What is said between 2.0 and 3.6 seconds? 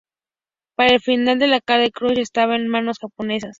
estaba en manos japonesas.